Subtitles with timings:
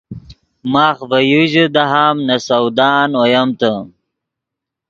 [0.73, 3.73] ماخ ڤے یو ژے دہام نے سودان اویمتے